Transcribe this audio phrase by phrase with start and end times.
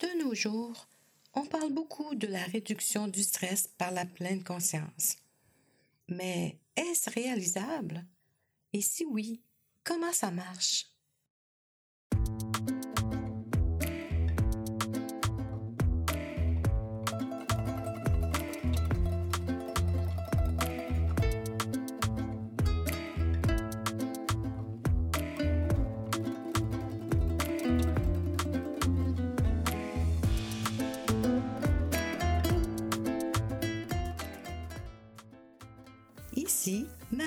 [0.00, 0.88] De nos jours,
[1.34, 5.16] on parle beaucoup de la réduction du stress par la pleine conscience.
[6.08, 8.06] Mais est-ce réalisable?
[8.72, 9.42] Et si oui,
[9.84, 10.86] comment ça marche?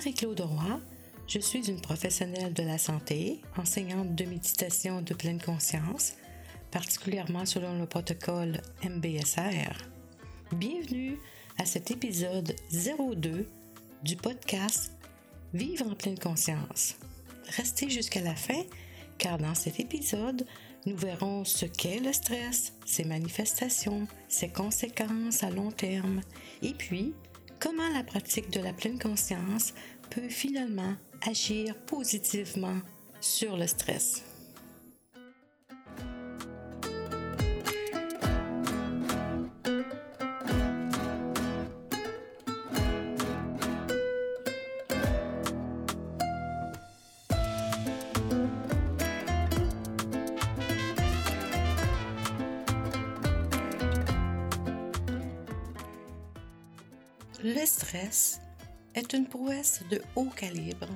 [0.04, 0.82] Marie-Claude Roy.
[1.30, 6.16] Je suis une professionnelle de la santé, enseignante de méditation de pleine conscience,
[6.72, 9.72] particulièrement selon le protocole MBSR.
[10.52, 11.18] Bienvenue
[11.58, 13.48] à cet épisode 02
[14.04, 14.92] du podcast
[15.54, 16.98] Vivre en pleine conscience.
[17.56, 18.62] Restez jusqu'à la fin
[19.18, 20.46] car dans cet épisode,
[20.86, 26.20] nous verrons ce qu'est le stress, ses manifestations, ses conséquences à long terme
[26.62, 27.14] et puis
[27.64, 29.74] comment la pratique de la pleine conscience
[30.10, 30.96] peut finalement
[31.28, 32.78] agir positivement
[33.22, 34.24] sur le stress.
[59.04, 60.88] Est une prouesse de haut calibre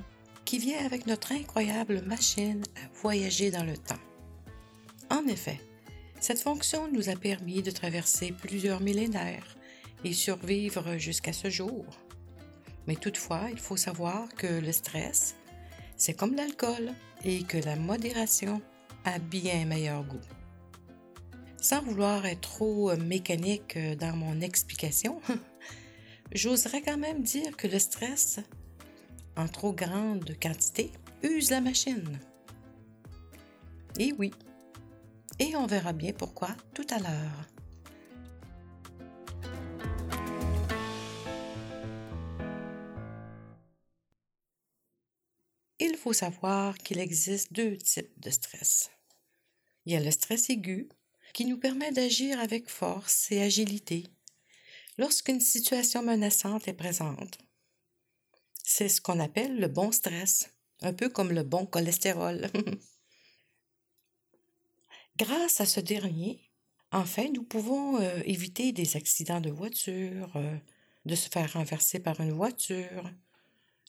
[0.46, 4.00] qui vient avec notre incroyable machine à voyager dans le temps.
[5.10, 5.60] En effet,
[6.18, 9.56] cette fonction nous a permis de traverser plusieurs millénaires
[10.04, 11.84] et survivre jusqu'à ce jour.
[12.86, 15.36] Mais toutefois, il faut savoir que le stress,
[15.96, 18.62] c'est comme l'alcool et que la modération
[19.04, 20.16] a bien meilleur goût.
[21.60, 25.20] Sans vouloir être trop mécanique dans mon explication,
[26.32, 28.40] j'oserais quand même dire que le stress,
[29.36, 30.90] en trop grande quantité,
[31.22, 32.18] use la machine.
[33.98, 34.32] Et oui.
[35.38, 37.46] Et on verra bien pourquoi tout à l'heure.
[45.80, 48.90] Il faut savoir qu'il existe deux types de stress.
[49.86, 50.88] Il y a le stress aigu,
[51.32, 54.04] qui nous permet d'agir avec force et agilité
[54.98, 57.38] lorsqu'une situation menaçante est présente.
[58.62, 62.50] C'est ce qu'on appelle le bon stress, un peu comme le bon cholestérol.
[65.16, 66.40] Grâce à ce dernier,
[66.92, 70.56] enfin, nous pouvons euh, éviter des accidents de voiture, euh,
[71.06, 73.10] de se faire renverser par une voiture.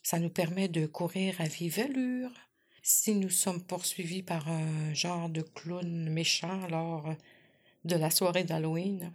[0.01, 2.31] Ça nous permet de courir à vive allure.
[2.81, 7.13] Si nous sommes poursuivis par un genre de clown méchant lors
[7.83, 9.13] de la soirée d'Halloween,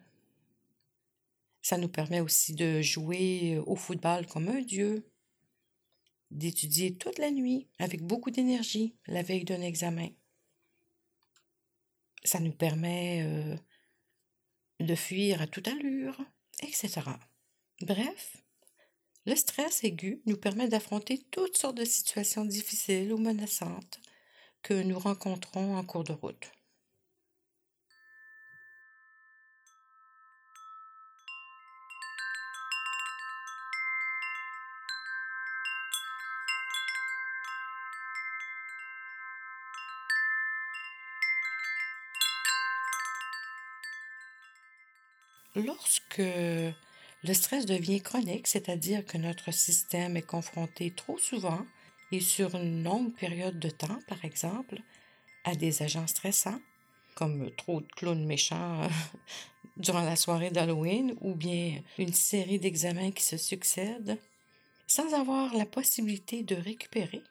[1.65, 5.11] ça nous permet aussi de jouer au football comme un dieu,
[6.31, 10.11] d'étudier toute la nuit avec beaucoup d'énergie la veille d'un examen.
[12.23, 13.57] Ça nous permet euh,
[14.81, 16.21] de fuir à toute allure,
[16.61, 17.01] etc.
[17.81, 18.37] Bref,
[19.25, 24.01] le stress aigu nous permet d'affronter toutes sortes de situations difficiles ou menaçantes
[24.61, 26.53] que nous rencontrons en cours de route.
[45.57, 51.65] Lorsque le stress devient chronique, c'est-à-dire que notre système est confronté trop souvent
[52.13, 54.81] et sur une longue période de temps, par exemple,
[55.45, 56.61] à des agents stressants,
[57.15, 58.89] comme trop de clowns méchants
[59.77, 64.19] durant la soirée d'Halloween ou bien une série d'examens qui se succèdent,
[64.87, 67.23] sans avoir la possibilité de récupérer,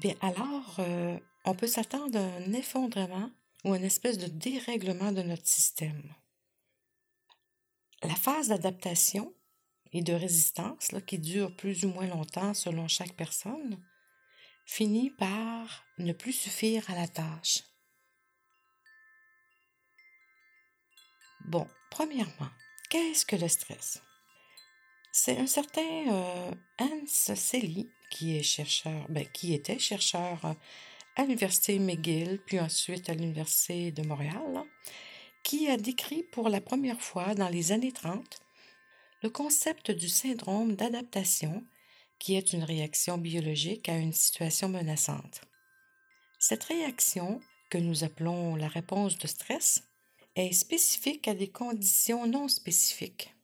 [0.00, 3.30] bien alors euh, on peut s'attendre à un effondrement
[3.64, 6.02] ou une espèce de dérèglement de notre système.
[8.04, 9.34] La phase d'adaptation
[9.92, 13.82] et de résistance, qui dure plus ou moins longtemps selon chaque personne,
[14.66, 17.62] finit par ne plus suffire à la tâche.
[21.46, 22.50] Bon, premièrement,
[22.90, 24.02] qu'est-ce que le stress?
[25.10, 30.56] C'est un certain euh, Hans Selye, qui est chercheur, ben, qui était chercheur
[31.16, 34.64] à l'Université McGill, puis ensuite à l'Université de Montréal,
[35.44, 38.40] qui a décrit pour la première fois dans les années 30
[39.22, 41.62] le concept du syndrome d'adaptation,
[42.18, 45.42] qui est une réaction biologique à une situation menaçante.
[46.38, 49.82] Cette réaction, que nous appelons la réponse de stress,
[50.34, 53.34] est spécifique à des conditions non spécifiques.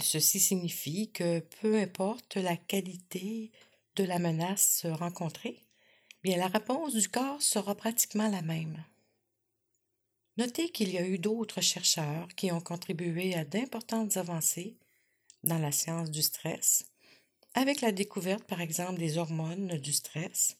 [0.00, 3.50] Ceci signifie que peu importe la qualité
[3.96, 5.60] de la menace rencontrée,
[6.22, 8.84] bien la réponse du corps sera pratiquement la même.
[10.36, 14.76] Notez qu'il y a eu d'autres chercheurs qui ont contribué à d'importantes avancées
[15.44, 16.86] dans la science du stress,
[17.54, 20.56] avec la découverte par exemple des hormones du stress,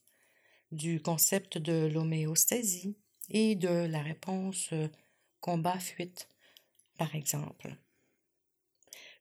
[0.70, 2.96] du concept de l'homéostasie
[3.30, 4.88] et de la réponse euh,
[5.40, 6.28] combat-fuite,
[6.96, 7.76] par exemple.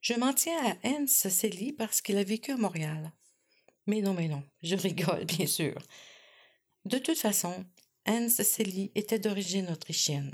[0.01, 3.11] Je m'en tiens à Hans Selye parce qu'il a vécu à Montréal.
[3.88, 5.75] Mais non, mais non, je rigole, bien sûr.
[6.85, 7.65] De toute façon,
[8.05, 10.33] Hans Selye était d'origine autrichienne.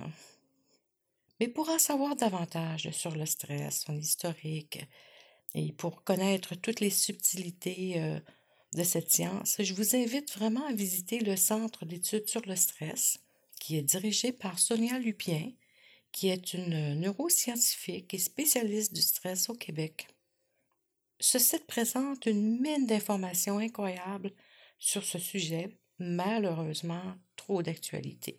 [1.39, 4.79] Mais pour en savoir davantage sur le stress, son historique,
[5.55, 8.19] et pour connaître toutes les subtilités euh,
[8.73, 13.19] de cette science, je vous invite vraiment à visiter le Centre d'études sur le stress,
[13.59, 15.51] qui est dirigé par Sonia Lupien,
[16.11, 20.07] qui est une neuroscientifique et spécialiste du stress au Québec.
[21.19, 24.31] Ce site présente une mine d'informations incroyables
[24.79, 27.01] sur ce sujet malheureusement
[27.35, 28.37] trop d'actualité.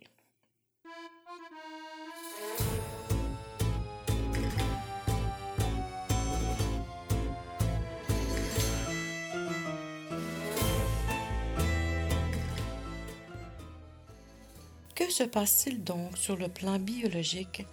[14.94, 17.64] Que se passe-t-il donc sur le plan biologique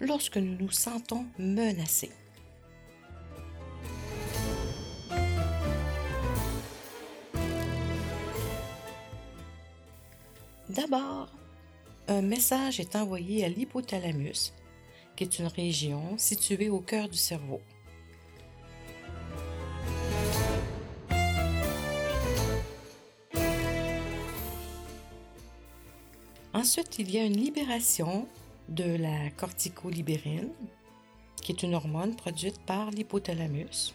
[0.00, 2.12] lorsque nous nous sentons menacés?
[10.68, 11.28] D'abord,
[12.08, 14.52] un message est envoyé à l'hypothalamus,
[15.16, 17.60] qui est une région située au cœur du cerveau.
[26.52, 28.28] Ensuite, il y a une libération
[28.68, 30.50] de la corticolibérine,
[31.40, 33.94] qui est une hormone produite par l'hypothalamus.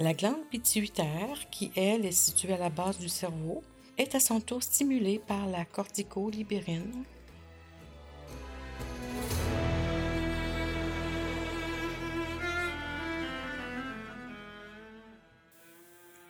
[0.00, 3.62] La glande pituitaire, qui elle est située à la base du cerveau,
[3.98, 7.04] est à son tour stimulée par la corticolibérine.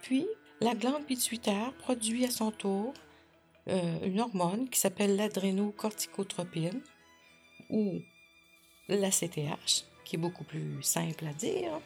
[0.03, 0.27] Puis,
[0.61, 2.93] la glande pituitaire produit à son tour
[3.69, 6.81] euh, une hormone qui s'appelle l'adrénocorticotropine
[7.69, 8.01] ou
[8.89, 11.81] l'ACTH, qui est beaucoup plus simple à dire.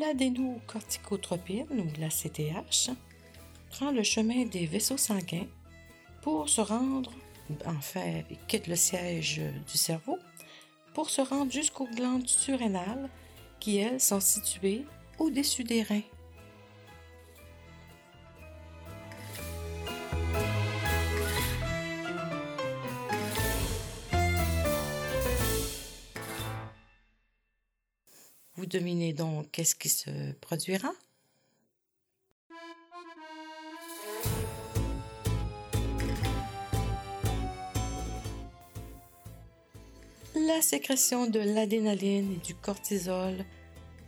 [0.00, 2.90] L'adénocorticotropine ou la CTH
[3.68, 5.46] prend le chemin des vaisseaux sanguins
[6.22, 7.12] pour se rendre,
[7.66, 10.18] enfin, quitte le siège du cerveau,
[10.94, 13.10] pour se rendre jusqu'aux glandes surrénales
[13.58, 14.86] qui, elles, sont situées
[15.18, 16.02] au-dessus des reins.
[28.60, 30.92] Vous devinez donc qu'est-ce qui se produira?
[40.34, 43.46] La sécrétion de l'adénaline et du cortisol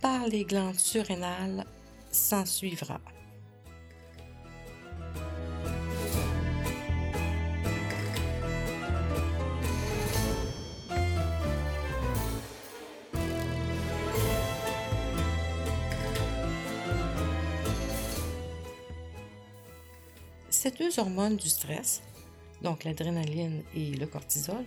[0.03, 1.65] par les glandes surrénales
[2.11, 3.01] s'ensuivra.
[20.63, 22.03] Ces deux hormones du stress,
[22.63, 24.65] donc l'adrénaline et le cortisol,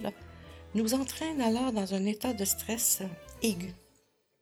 [0.73, 3.01] nous entraînent alors dans un état de stress
[3.41, 3.71] aigu.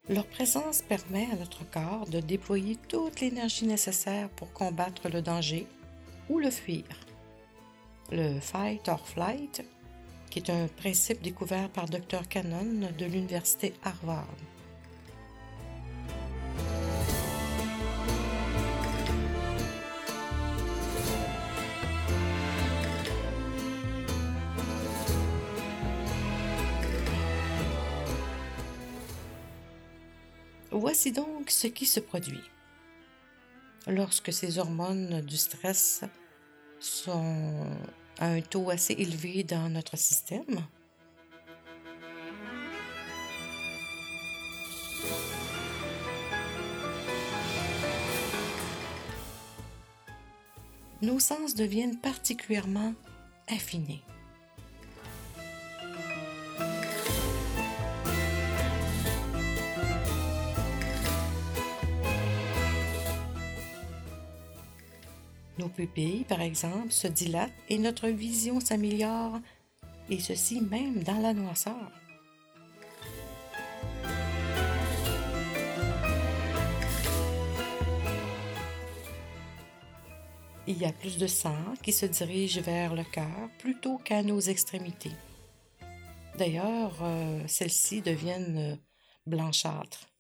[0.10, 5.68] Leur présence permet à notre corps de déployer toute l'énergie nécessaire pour combattre le danger
[6.28, 6.86] ou le fuir.
[8.12, 9.64] Le fight or flight,
[10.32, 12.28] qui est un principe découvert par Dr.
[12.28, 14.26] Cannon de l'Université Harvard.
[30.84, 32.44] Voici donc ce qui se produit.
[33.88, 36.04] Lorsque ces hormones du stress
[36.82, 37.66] sont
[38.20, 40.60] à un taux assez élevé dans notre système,
[51.02, 52.94] nos sens deviennent particulièrement
[53.48, 54.04] affinés.
[65.64, 69.40] Nos pupilles, par exemple, se dilatent et notre vision s'améliore,
[70.10, 71.90] et ceci même dans la noirceur.
[80.68, 84.42] Il y a plus de sang qui se dirige vers le cœur plutôt qu'à nos
[84.42, 85.16] extrémités.
[86.38, 88.76] D'ailleurs, euh, celles-ci deviennent euh,
[89.26, 90.13] blanchâtres.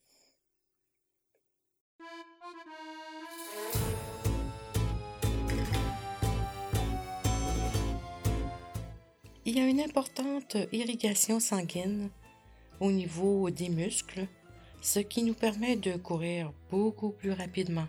[9.55, 12.09] Il y a une importante irrigation sanguine
[12.79, 14.25] au niveau des muscles,
[14.81, 17.85] ce qui nous permet de courir beaucoup plus rapidement.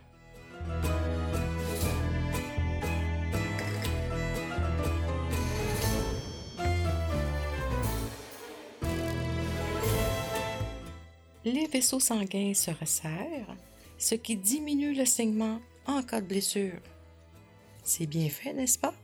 [11.46, 13.56] les vaisseaux sanguins se resserrent,
[13.96, 16.80] ce qui diminue le saignement en cas de blessure.
[17.82, 18.94] C'est bien fait, n'est-ce pas?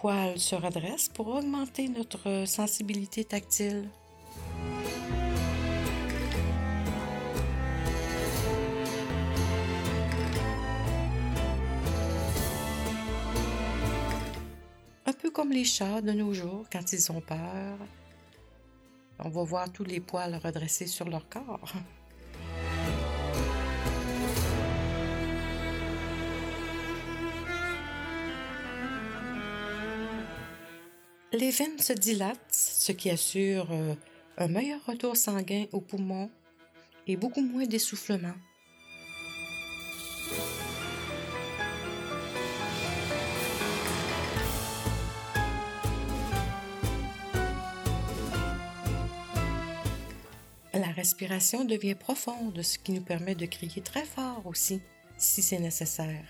[0.00, 3.88] Poils se redressent pour augmenter notre sensibilité tactile.
[15.34, 17.76] comme les chats de nos jours quand ils ont peur.
[19.18, 21.72] On va voir tous les poils redressés sur leur corps.
[31.36, 33.94] Les veines se dilatent, ce qui assure euh,
[34.38, 36.30] un meilleur retour sanguin aux poumons
[37.08, 38.34] et beaucoup moins d'essoufflement.
[50.72, 54.80] La respiration devient profonde, ce qui nous permet de crier très fort aussi,
[55.18, 56.26] si c'est nécessaire.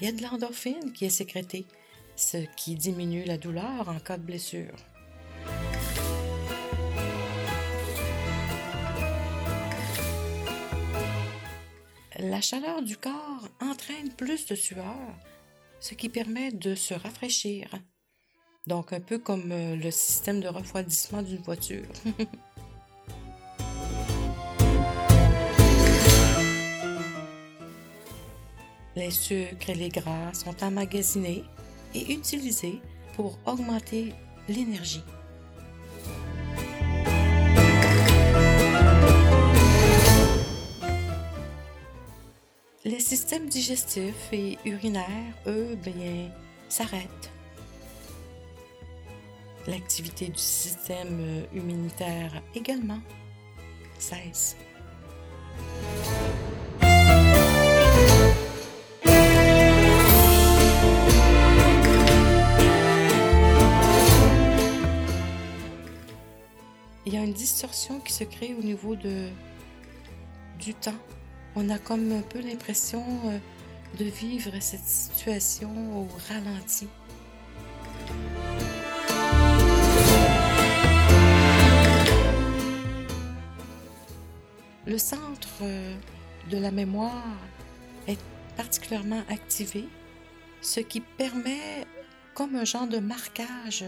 [0.00, 1.66] Il y a de l'endorphine qui est sécrétée,
[2.16, 4.76] ce qui diminue la douleur en cas de blessure.
[12.18, 14.96] la chaleur du corps entraîne plus de sueur,
[15.80, 17.70] ce qui permet de se rafraîchir.
[18.66, 21.86] Donc un peu comme euh, le système de refroidissement d'une voiture.
[28.98, 31.44] les sucres et les gras sont emmagasinés
[31.94, 32.80] et utilisés
[33.14, 34.12] pour augmenter
[34.48, 35.04] l'énergie.
[42.84, 46.30] Les systèmes digestifs et urinaires, eux, bien,
[46.68, 47.30] s'arrêtent.
[49.66, 53.00] L'activité du système immunitaire également
[53.98, 54.56] cesse.
[67.08, 69.30] Il y a une distorsion qui se crée au niveau de,
[70.60, 70.92] du temps
[71.56, 73.38] on a comme un peu l'impression euh,
[73.98, 76.86] de vivre cette situation au ralenti.
[84.86, 85.96] Le centre euh,
[86.50, 87.24] de la mémoire
[88.06, 88.20] est
[88.54, 89.88] particulièrement activé,
[90.60, 91.86] ce qui permet
[92.34, 93.86] comme un genre de marquage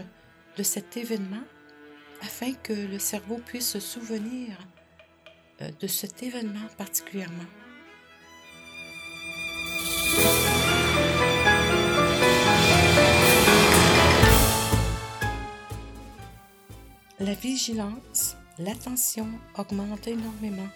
[0.57, 1.43] de cet événement
[2.21, 4.57] afin que le cerveau puisse se souvenir
[5.61, 7.45] euh, de cet événement particulièrement.
[17.19, 20.69] La vigilance, l'attention augmentent énormément.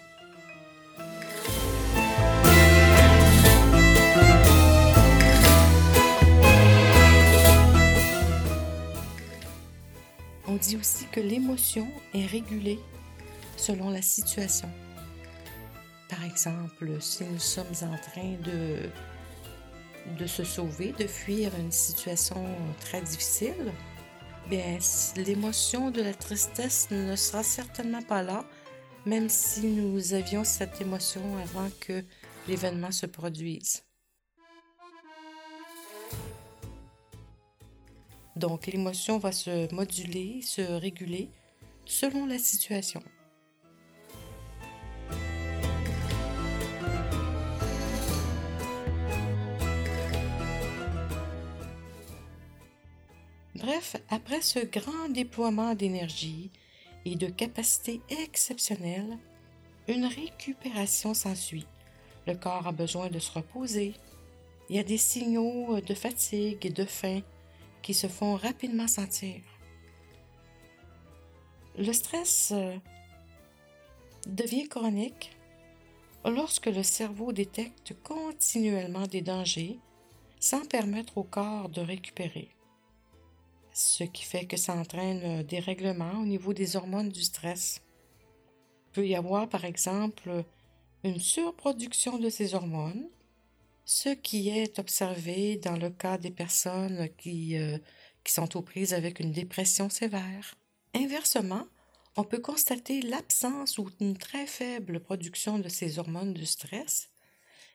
[10.48, 12.78] On dit aussi que l'émotion est régulée
[13.56, 14.70] selon la situation.
[16.08, 18.88] Par exemple, si nous sommes en train de,
[20.16, 22.46] de se sauver, de fuir une situation
[22.80, 23.72] très difficile,
[24.48, 24.78] bien,
[25.16, 28.44] l'émotion de la tristesse ne sera certainement pas là,
[29.04, 32.04] même si nous avions cette émotion avant que
[32.46, 33.85] l'événement se produise.
[38.36, 41.30] Donc l'émotion va se moduler, se réguler
[41.86, 43.02] selon la situation.
[53.54, 56.50] Bref, après ce grand déploiement d'énergie
[57.06, 59.18] et de capacités exceptionnelles,
[59.88, 61.66] une récupération s'ensuit.
[62.26, 63.94] Le corps a besoin de se reposer.
[64.68, 67.22] Il y a des signaux de fatigue et de faim
[67.86, 69.40] qui se font rapidement sentir.
[71.78, 72.76] Le stress euh,
[74.26, 75.30] devient chronique
[76.24, 79.78] lorsque le cerveau détecte continuellement des dangers
[80.40, 82.48] sans permettre au corps de récupérer
[83.72, 87.82] ce qui fait que ça entraîne euh, des règlements au niveau des hormones du stress.
[88.88, 90.44] Il peut y avoir, par exemple,
[91.04, 93.06] une surproduction de ces hormones,
[93.86, 97.78] ce qui est observé dans le cas des personnes qui, euh,
[98.24, 100.56] qui sont aux prises avec une dépression sévère.
[100.92, 101.66] Inversement,
[102.16, 107.10] on peut constater l'absence ou une très faible production de ces hormones du stress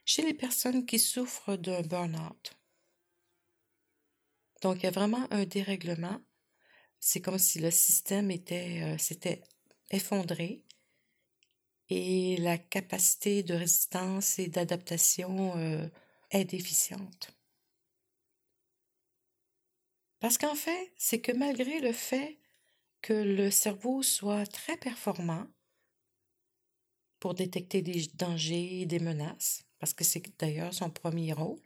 [0.03, 2.58] chez les personnes qui souffrent d'un burn-out.
[4.62, 6.20] Donc, il y a vraiment un dérèglement.
[7.00, 9.44] C'est comme si le système était, euh, s'était
[9.91, 10.65] effondré
[11.89, 15.88] et la capacité de résistance et d'adaptation euh,
[16.32, 17.32] est déficiente.
[20.20, 22.38] Parce qu'en fait, c'est que malgré le fait
[23.02, 25.48] que le cerveau soit très performant
[27.20, 31.60] pour détecter des dangers, des menaces, parce que c'est d'ailleurs son premier rôle,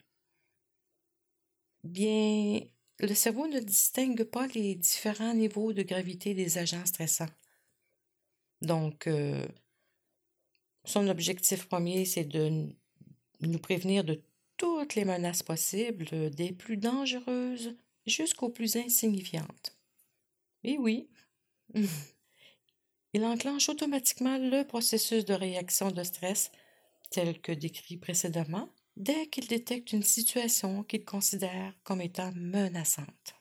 [1.84, 2.62] bien,
[3.00, 7.30] le cerveau ne distingue pas les différents niveaux de gravité des agents stressants.
[8.62, 9.46] Donc, euh,
[10.86, 12.70] son objectif premier, c'est de
[13.42, 14.22] nous prévenir de
[14.58, 17.76] toutes les menaces possibles, des plus dangereuses
[18.06, 19.78] jusqu'aux plus insignifiantes.
[20.64, 21.10] Et oui,
[23.14, 26.52] il enclenche automatiquement le processus de réaction de stress
[27.10, 33.36] tel que décrit précédemment dès qu'il détecte une situation qu'il considère comme étant menaçante.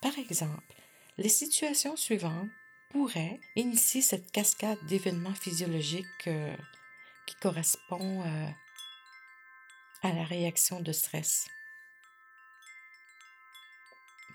[0.00, 0.83] Par exemple,
[1.16, 2.50] les situations suivantes
[2.90, 6.56] pourraient initier cette cascade d'événements physiologiques euh,
[7.26, 8.48] qui correspond euh,
[10.02, 11.46] à la réaction de stress.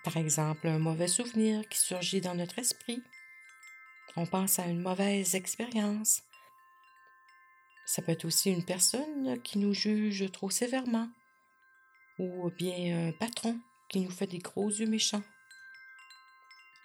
[0.04, 3.04] Par exemple, un mauvais souvenir qui surgit dans notre esprit.
[4.15, 6.22] On pense à une mauvaise expérience.
[7.86, 11.10] Ça peut être aussi une personne qui nous juge trop sévèrement.
[12.18, 15.24] Ou bien un patron qui nous fait des gros yeux méchants.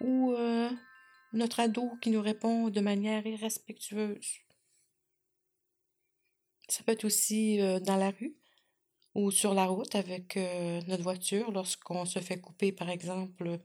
[0.01, 0.69] Ou euh,
[1.33, 4.39] notre ado qui nous répond de manière irrespectueuse.
[6.67, 8.35] Ça peut être aussi euh, dans la rue
[9.13, 13.59] ou sur la route avec euh, notre voiture lorsqu'on se fait couper, par exemple,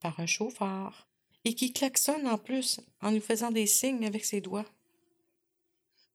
[0.00, 1.08] par un chauffeur,
[1.44, 4.64] et qui klaxonne en plus en nous faisant des signes avec ses doigts.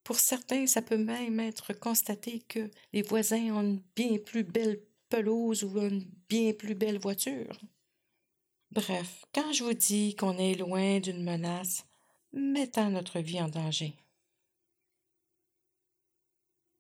[0.04, 4.82] Pour certains, ça peut même être constaté que les voisins ont une bien plus belle
[5.10, 7.60] pelouse ou une bien plus belle voiture.
[8.72, 11.86] Bref, quand je vous dis qu'on est loin d'une menace
[12.32, 13.98] mettant notre vie en danger,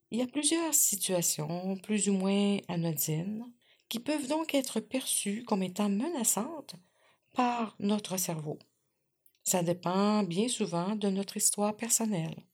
[0.09, 3.45] il y a plusieurs situations, plus ou moins anodines,
[3.89, 6.75] qui peuvent donc être perçues comme étant menaçantes
[7.33, 8.57] par notre cerveau.
[9.43, 12.45] Ça dépend bien souvent de notre histoire personnelle.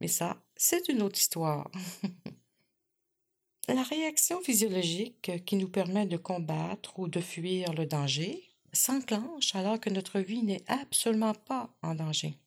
[0.00, 1.70] Mais ça, c'est une autre histoire.
[3.68, 9.80] La réaction physiologique qui nous permet de combattre ou de fuir le danger s'enclenche alors
[9.80, 12.38] que notre vie n'est absolument pas en danger.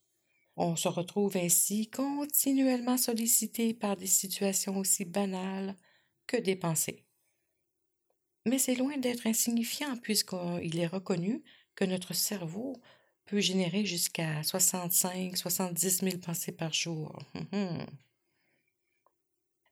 [0.56, 5.76] On se retrouve ainsi continuellement sollicité par des situations aussi banales
[6.26, 7.04] que des pensées.
[8.46, 11.44] Mais c'est loin d'être insignifiant puisqu'il est reconnu
[11.76, 12.82] que notre cerveau
[13.26, 17.20] peut générer jusqu'à 65-70 000 pensées par jour.
[17.36, 17.86] Hum, hum.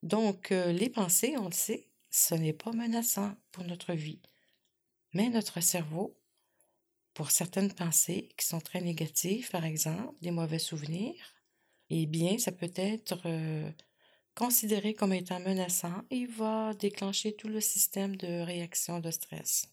[0.03, 4.21] Donc, euh, les pensées, on le sait, ce n'est pas menaçant pour notre vie.
[5.13, 6.15] Mais notre cerveau
[7.15, 11.33] pour certaines pensées qui sont très négatives, par exemple, des mauvais souvenirs,
[11.89, 13.71] eh bien, ça peut être euh,
[14.35, 19.69] considéré comme étant menaçant et va déclencher tout le système de réaction de stress.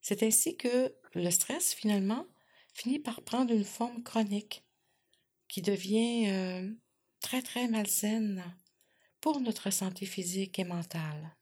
[0.00, 2.26] C'est ainsi que le stress, finalement,
[2.74, 4.64] finit par prendre une forme chronique
[5.46, 6.68] qui devient euh,
[7.20, 8.42] très, très malsaine
[9.20, 11.36] pour notre santé physique et mentale.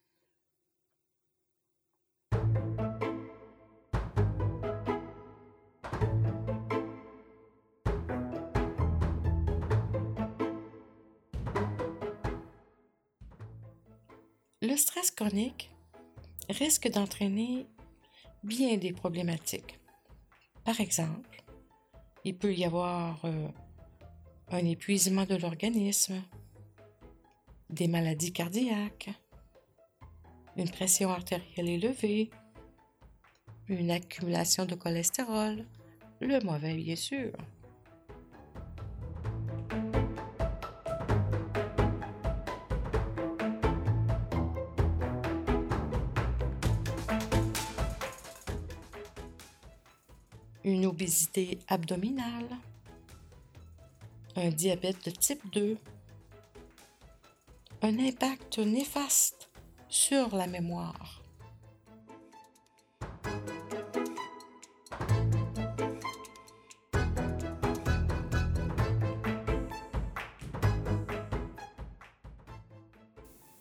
[14.71, 15.69] Le stress chronique
[16.49, 17.67] risque d'entraîner
[18.45, 19.81] bien des problématiques.
[20.65, 21.43] Par exemple,
[22.25, 23.49] il peut y avoir euh,
[24.53, 26.23] un épuisement de l'organisme,
[27.69, 29.11] des maladies cardiaques,
[30.57, 32.31] une pression artérielle élevée,
[33.67, 35.67] une accumulation de cholestérol,
[36.21, 37.33] le mauvais bien sûr.
[50.64, 52.49] Une obésité abdominale,
[54.37, 55.79] un diabète de type 2,
[57.83, 59.49] un impact néfaste
[59.88, 61.23] sur la mémoire.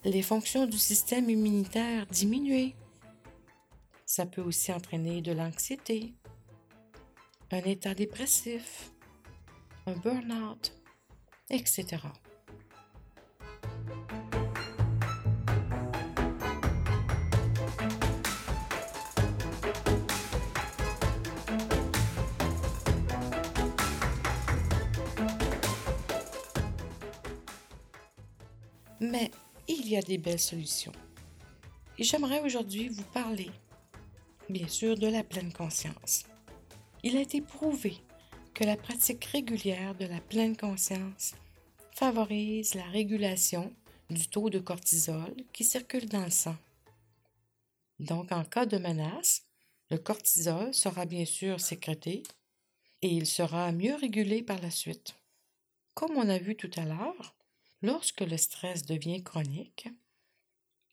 [0.05, 2.75] Les fonctions du système immunitaire diminuées.
[4.05, 6.13] Ça peut aussi entraîner de l'anxiété,
[7.51, 8.91] un état dépressif,
[9.87, 10.73] un burn-out,
[11.49, 11.97] etc.
[29.01, 29.31] Mais
[29.67, 30.91] il y a des belles solutions.
[31.97, 33.49] Et j'aimerais aujourd'hui vous parler,
[34.49, 36.28] bien sûr, de la pleine conscience.
[37.01, 37.95] Il a été prouvé
[38.53, 41.33] que la pratique régulière de la pleine conscience
[41.95, 43.73] favorise la régulation
[44.09, 46.57] du taux de cortisol qui circule dans le sang.
[47.99, 49.43] Donc, en cas de menace,
[49.89, 52.23] le cortisol sera bien sûr sécrété
[53.01, 55.15] et il sera mieux régulé par la suite.
[55.93, 57.35] Comme on a vu tout à l'heure,
[57.81, 59.87] lorsque le stress devient chronique,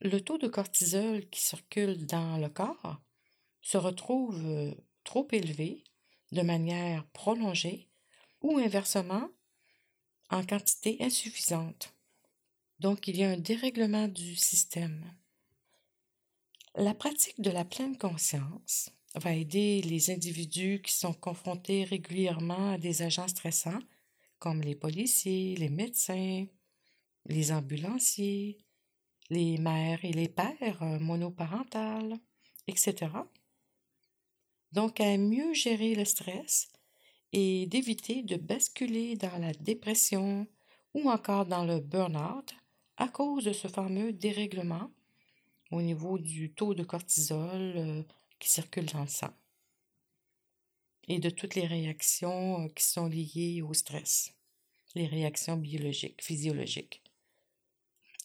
[0.00, 3.00] le taux de cortisol qui circule dans le corps
[3.60, 5.82] se retrouve euh, trop élevé
[6.32, 7.88] de manière prolongée
[8.42, 9.28] ou inversement
[10.30, 11.94] en quantité insuffisante.
[12.80, 15.04] Donc il y a un dérèglement du système.
[16.74, 22.78] La pratique de la pleine conscience va aider les individus qui sont confrontés régulièrement à
[22.78, 23.80] des agents stressants
[24.38, 26.44] comme les policiers, les médecins,
[27.24, 28.58] les ambulanciers,
[29.30, 32.18] les mères et les pères monoparentales,
[32.66, 33.08] etc
[34.72, 36.68] donc à mieux gérer le stress
[37.32, 40.46] et d'éviter de basculer dans la dépression
[40.94, 42.54] ou encore dans le burn-out
[42.96, 44.90] à cause de ce fameux dérèglement
[45.70, 48.02] au niveau du taux de cortisol euh,
[48.38, 49.32] qui circule dans le sang
[51.08, 54.32] et de toutes les réactions euh, qui sont liées au stress,
[54.94, 57.02] les réactions biologiques, physiologiques.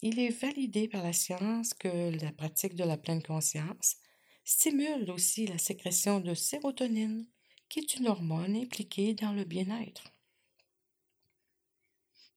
[0.02, 3.96] Il est validé par la science que la pratique de la pleine conscience
[4.44, 7.26] stimule aussi la sécrétion de sérotonine,
[7.68, 10.12] qui est une hormone impliquée dans le bien-être.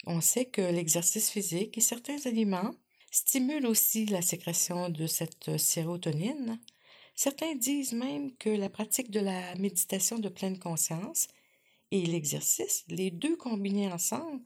[0.05, 2.75] On sait que l'exercice physique et certains aliments
[3.11, 6.59] stimulent aussi la sécrétion de cette sérotonine.
[7.15, 11.27] Certains disent même que la pratique de la méditation de pleine conscience
[11.91, 14.43] et l'exercice, les deux combinés ensemble,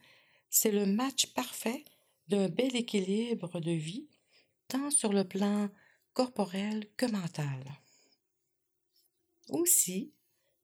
[0.49, 1.83] c'est le match parfait
[2.27, 4.07] d'un bel équilibre de vie,
[4.67, 5.69] tant sur le plan
[6.19, 7.63] corporelle que mentale.
[9.47, 10.11] Aussi,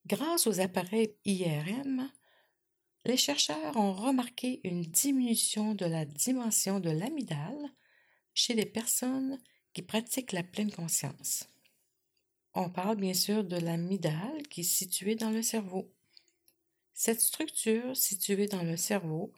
[0.06, 2.12] grâce aux appareils IRM,
[3.06, 7.70] les chercheurs ont remarqué une diminution de la dimension de l'amygdale
[8.34, 9.42] chez les personnes
[9.72, 11.48] qui pratiquent la pleine conscience.
[12.54, 15.90] On parle bien sûr de l'amygdale qui est située dans le cerveau.
[16.94, 19.32] Cette structure située dans le cerveau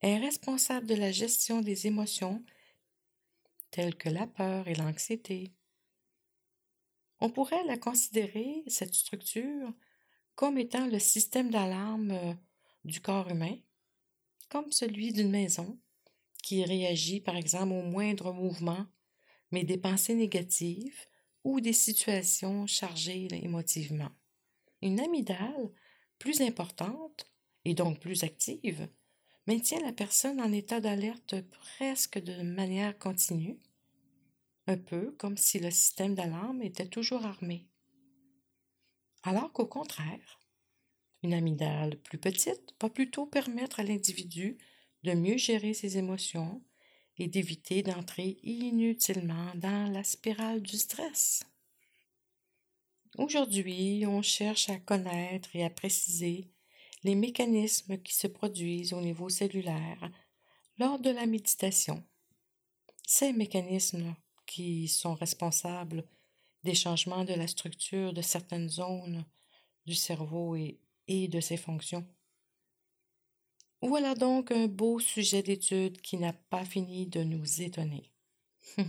[0.00, 2.44] est responsable de la gestion des émotions
[3.76, 5.52] telles que la peur et l'anxiété,
[7.20, 9.70] on pourrait la considérer, cette structure,
[10.34, 12.34] comme étant le système d'alarme euh,
[12.84, 13.58] du corps humain,
[14.48, 15.78] comme celui d'une maison,
[16.42, 18.86] qui réagit par exemple au moindre mouvement,
[19.50, 21.06] mais des pensées négatives
[21.44, 24.10] ou des situations chargées émotivement.
[24.80, 25.70] Une amygdale
[26.18, 27.30] plus importante
[27.66, 28.88] et donc plus active
[29.46, 33.58] maintient la personne en état d'alerte presque de manière continue
[34.66, 37.66] un peu comme si le système d'alarme était toujours armé.
[39.22, 40.40] Alors qu'au contraire,
[41.22, 44.58] une amygdale plus petite va plutôt permettre à l'individu
[45.02, 46.62] de mieux gérer ses émotions
[47.18, 51.42] et d'éviter d'entrer inutilement dans la spirale du stress.
[53.16, 56.50] Aujourd'hui, on cherche à connaître et à préciser
[57.02, 60.10] les mécanismes qui se produisent au niveau cellulaire
[60.78, 62.04] lors de la méditation.
[63.06, 64.14] Ces mécanismes
[64.56, 66.02] qui sont responsables
[66.64, 69.26] des changements de la structure de certaines zones
[69.84, 72.06] du cerveau et, et de ses fonctions.
[73.82, 78.10] Voilà donc un beau sujet d'étude qui n'a pas fini de nous étonner.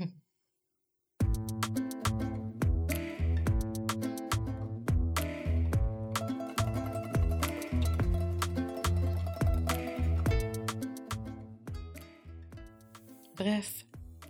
[13.36, 13.86] Bref,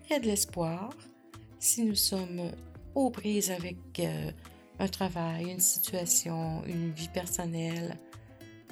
[0.06, 0.89] il y a de l'espoir
[1.67, 2.49] si nous sommes
[2.95, 4.32] aux prises avec euh,
[4.80, 7.97] un travail, une situation, une vie personnelle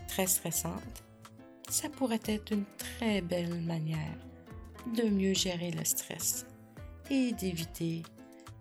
[0.08, 1.04] très stressante.
[1.70, 4.18] Ça pourrait être une très belle manière
[4.96, 6.46] de mieux gérer le stress
[7.10, 8.04] et d'éviter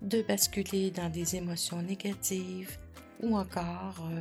[0.02, 2.76] de basculer dans des émotions négatives
[3.22, 4.20] ou encore euh,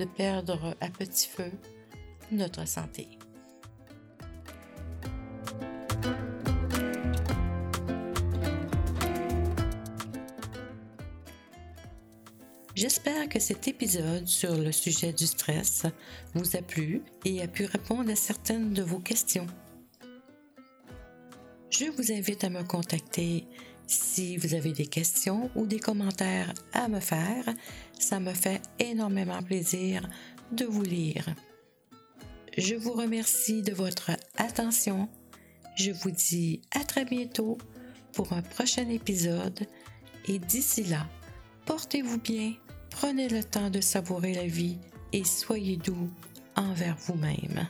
[0.00, 1.52] de perdre à petit feu
[2.32, 3.06] notre santé.
[12.88, 15.86] J'espère que cet épisode sur le sujet du stress
[16.34, 19.48] vous a plu et a pu répondre à certaines de vos questions.
[21.68, 23.44] Je vous invite à me contacter
[23.88, 27.44] si vous avez des questions ou des commentaires à me faire.
[27.98, 30.08] Ça me fait énormément plaisir
[30.52, 31.26] de vous lire.
[32.56, 35.08] Je vous remercie de votre attention.
[35.74, 37.58] Je vous dis à très bientôt
[38.12, 39.66] pour un prochain épisode
[40.28, 41.08] et d'ici là,
[41.64, 42.54] portez-vous bien
[42.98, 44.78] Prenez le temps de savourer la vie
[45.12, 46.08] et soyez doux
[46.56, 47.68] envers vous-même.